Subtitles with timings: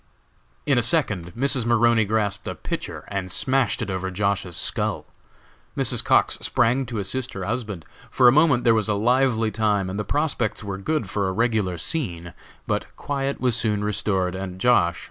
[0.65, 1.63] In a second Mrs.
[1.63, 5.05] Maroney grasped a pitcher and smashed it over Josh.'s skull!
[5.77, 6.03] Mrs.
[6.03, 7.85] Cox sprang to assist her husband.
[8.09, 11.31] For a moment there was a lively time, and the prospects were good for a
[11.31, 12.33] regular scene,
[12.65, 14.99] but quiet was soon restored, and Josh.